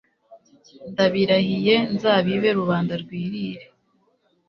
ndabirahiye: 0.91 1.75
nzabibe 1.93 2.49
rubanda 2.59 2.93
rwirire 3.03 3.65